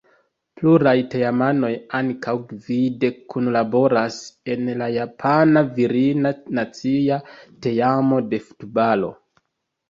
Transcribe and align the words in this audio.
Pluraj 0.59 0.91
teamanoj 1.13 1.69
ankaŭ 1.99 2.33
gvide 2.53 3.11
kunlaboras 3.33 4.17
en 4.55 4.65
la 4.83 4.87
japana 4.95 5.63
virina 5.77 6.33
nacia 6.61 7.21
teamo 7.67 8.21
de 8.33 8.41
futbalo. 8.49 9.13